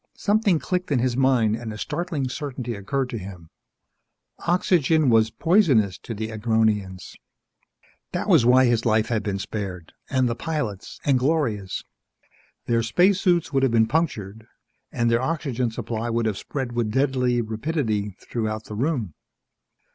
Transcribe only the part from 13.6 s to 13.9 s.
have been